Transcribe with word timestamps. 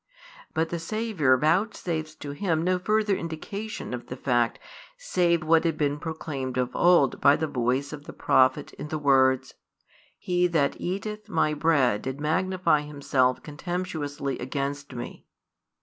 But 0.55 0.69
the 0.69 0.79
Saviour 0.79 1.37
vouchsafes 1.37 2.15
to 2.15 2.31
him 2.31 2.63
no 2.63 2.79
further 2.79 3.15
indication 3.15 3.93
of 3.93 4.07
the 4.07 4.15
fact 4.17 4.57
save 4.97 5.43
what 5.43 5.63
had 5.63 5.77
been 5.77 5.99
proclaimed 5.99 6.57
of 6.57 6.75
old 6.75 7.21
by 7.21 7.35
the 7.35 7.45
voice 7.45 7.93
of 7.93 8.05
the 8.05 8.11
prophet 8.11 8.73
in 8.79 8.87
the 8.87 8.97
words: 8.97 9.53
He 10.17 10.47
that 10.47 10.81
eateth 10.81 11.29
my 11.29 11.53
bread 11.53 12.01
did 12.01 12.19
magnify 12.19 12.81
himself 12.81 13.41
|197 13.41 13.43
contemptuously 13.43 14.39
against 14.39 14.91
me. 14.95 15.27